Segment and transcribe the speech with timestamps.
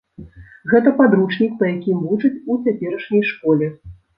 [0.71, 3.73] Гэта падручнік, па якім вучаць у цяперашняй школе.